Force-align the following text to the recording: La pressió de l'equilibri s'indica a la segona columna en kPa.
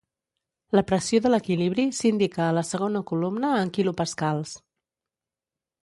La 0.77 0.83
pressió 0.91 1.19
de 1.25 1.31
l'equilibri 1.33 1.85
s'indica 1.99 2.43
a 2.47 2.57
la 2.61 2.65
segona 2.73 3.05
columna 3.13 3.53
en 3.61 3.73
kPa. 3.77 4.35